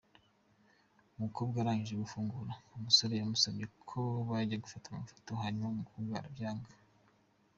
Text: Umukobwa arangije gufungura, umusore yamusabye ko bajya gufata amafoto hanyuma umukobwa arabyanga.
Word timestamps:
Umukobwa 1.15 1.55
arangije 1.59 1.95
gufungura, 2.03 2.53
umusore 2.75 3.13
yamusabye 3.15 3.65
ko 3.89 3.99
bajya 4.29 4.57
gufata 4.63 4.85
amafoto 4.89 5.31
hanyuma 5.41 5.71
umukobwa 5.73 6.13
arabyanga. 6.17 6.69